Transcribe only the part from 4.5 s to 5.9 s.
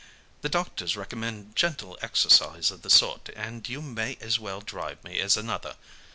drive me as another.